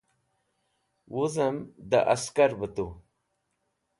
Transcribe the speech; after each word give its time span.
Wuzem 1.13 1.57
de 1.91 1.99
Askar 2.13 2.51
be 2.59 2.67
tu 2.75 2.87